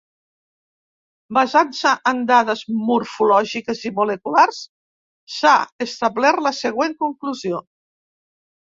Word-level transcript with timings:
Basant-se 1.37 1.91
en 2.13 2.23
dades 2.31 2.63
morfològiques 2.89 3.85
i 3.91 3.95
moleculars 4.01 4.63
s'ha 5.37 5.55
establert 5.89 6.45
la 6.49 6.59
següent 6.65 6.99
conclusió. 7.07 7.67